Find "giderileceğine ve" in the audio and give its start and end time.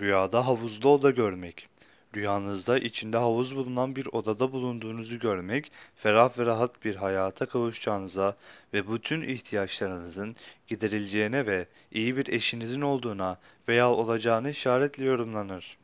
10.68-11.66